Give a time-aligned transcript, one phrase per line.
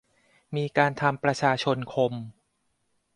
[0.55, 2.13] มีการทำประชาชนคม